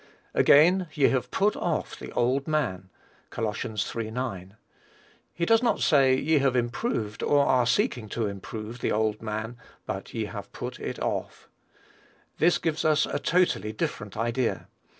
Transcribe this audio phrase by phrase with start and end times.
[0.33, 2.89] Again, "ye have put off the old man."
[3.29, 3.53] (Col.
[3.53, 4.09] iii.
[4.09, 4.55] 9.)
[5.31, 9.57] He does not say, Ye have improved or are seeking to improve "the old man;"
[9.85, 11.49] but, Ye have put it off.
[12.39, 14.67] This gives us a totally different idea.